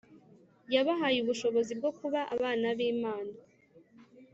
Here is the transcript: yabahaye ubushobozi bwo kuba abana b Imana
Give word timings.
yabahaye 0.73 1.17
ubushobozi 1.21 1.71
bwo 1.79 1.91
kuba 1.99 2.19
abana 2.35 2.67
b 2.77 2.79
Imana 2.93 3.33